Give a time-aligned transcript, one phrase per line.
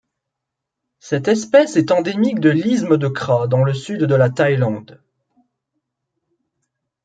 [0.97, 4.99] Cette espèce est endémique de l'isthme de Kra dans le sud de la Thaïlande.